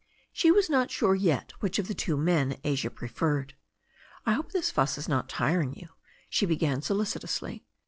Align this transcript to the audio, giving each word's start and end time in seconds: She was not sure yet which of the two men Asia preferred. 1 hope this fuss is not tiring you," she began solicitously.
She 0.33 0.49
was 0.51 0.67
not 0.67 0.89
sure 0.89 1.13
yet 1.13 1.51
which 1.59 1.77
of 1.77 1.87
the 1.87 1.93
two 1.93 2.17
men 2.17 2.59
Asia 2.63 2.89
preferred. 2.89 3.53
1 4.23 4.35
hope 4.35 4.51
this 4.51 4.71
fuss 4.71 4.97
is 4.97 5.07
not 5.07 5.29
tiring 5.29 5.75
you," 5.75 5.89
she 6.27 6.47
began 6.47 6.81
solicitously. 6.81 7.67